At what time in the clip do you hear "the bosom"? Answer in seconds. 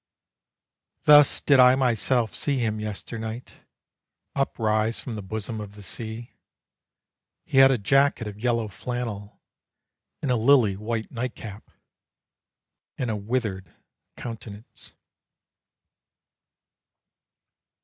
5.15-5.61